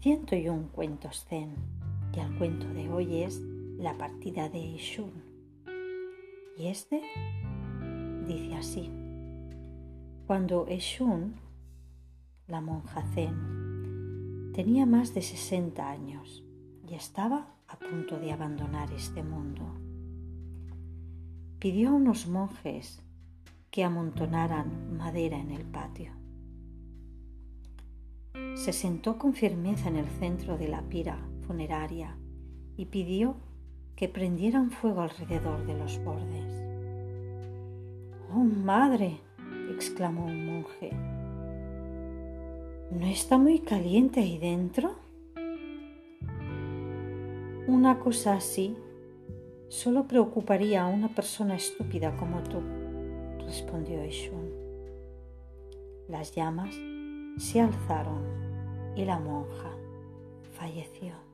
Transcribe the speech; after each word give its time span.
101 0.00 0.68
cuentos 0.70 1.26
zen 1.28 1.56
y 2.14 2.20
el 2.20 2.38
cuento 2.38 2.68
de 2.68 2.88
hoy 2.88 3.22
es 3.24 3.40
La 3.78 3.98
partida 3.98 4.48
de 4.48 4.60
Ishun. 4.60 5.10
Y 6.56 6.68
este 6.68 7.02
dice 8.24 8.54
así. 8.54 8.92
Cuando 10.28 10.68
Eshun, 10.68 11.34
la 12.46 12.60
monja 12.60 13.02
zen, 13.12 14.52
tenía 14.54 14.86
más 14.86 15.14
de 15.14 15.22
60 15.22 15.90
años 15.90 16.44
y 16.88 16.94
estaba 16.94 17.56
a 17.66 17.76
punto 17.76 18.20
de 18.20 18.30
abandonar 18.30 18.92
este 18.92 19.24
mundo, 19.24 19.64
pidió 21.58 21.88
a 21.90 21.94
unos 21.94 22.28
monjes 22.28 23.02
que 23.72 23.82
amontonaran 23.82 24.96
madera 24.96 25.40
en 25.40 25.50
el 25.50 25.64
patio. 25.64 26.12
Se 28.58 28.72
sentó 28.72 29.18
con 29.18 29.34
firmeza 29.34 29.88
en 29.88 29.94
el 29.94 30.08
centro 30.08 30.58
de 30.58 30.66
la 30.66 30.82
pira 30.82 31.16
funeraria 31.46 32.18
y 32.76 32.86
pidió 32.86 33.36
que 33.94 34.08
prendieran 34.08 34.72
fuego 34.72 35.02
alrededor 35.02 35.64
de 35.64 35.78
los 35.78 36.02
bordes. 36.02 36.64
¡Oh, 38.34 38.42
madre! 38.42 39.20
exclamó 39.70 40.24
un 40.24 40.46
monje. 40.46 40.90
¿No 42.90 43.06
está 43.06 43.38
muy 43.38 43.60
caliente 43.60 44.20
ahí 44.20 44.38
dentro? 44.38 44.96
Una 47.68 48.00
cosa 48.00 48.34
así 48.34 48.76
solo 49.68 50.08
preocuparía 50.08 50.82
a 50.82 50.88
una 50.88 51.14
persona 51.14 51.54
estúpida 51.54 52.16
como 52.16 52.42
tú, 52.42 52.60
respondió 53.46 54.02
Eshun. 54.02 54.50
Las 56.08 56.34
llamas 56.34 56.74
se 57.36 57.60
alzaron 57.60 58.47
y 58.98 59.04
la 59.04 59.16
monja 59.16 59.70
falleció. 60.58 61.27